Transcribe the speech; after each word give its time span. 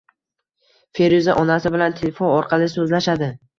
Feruza 0.99 1.35
onasi 1.43 1.73
bilan 1.77 1.99
telefon 2.01 2.35
orqali 2.41 2.73
so‘zlashadi. 2.77 3.33